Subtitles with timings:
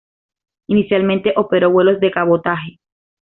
[0.65, 2.79] Inicialmente operó vuelos de cabotaje.